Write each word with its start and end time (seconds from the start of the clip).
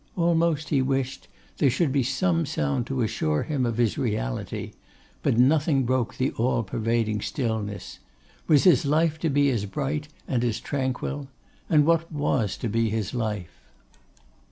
Almost 0.15 0.69
he 0.69 0.81
wished 0.81 1.27
there 1.59 1.69
should 1.69 1.91
be 1.91 2.01
some 2.01 2.47
sound 2.47 2.87
to 2.87 3.03
assure 3.03 3.43
him 3.43 3.67
of 3.67 3.77
his 3.77 3.99
reality. 3.99 4.71
But 5.21 5.37
nothing 5.37 5.83
broke 5.83 6.17
the 6.17 6.31
all 6.37 6.63
pervading 6.63 7.21
stillness. 7.21 7.99
Was 8.47 8.63
his 8.63 8.83
life 8.83 9.19
to 9.19 9.29
be 9.29 9.51
as 9.51 9.65
bright 9.65 10.07
and 10.27 10.43
as 10.43 10.59
tranquil? 10.59 11.27
And 11.69 11.85
what 11.85 12.11
was 12.11 12.57
to 12.61 12.67
be 12.67 12.89
his 12.89 13.13
life? 13.13 13.61